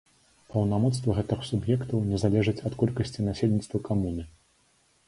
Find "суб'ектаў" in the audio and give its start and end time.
1.49-2.03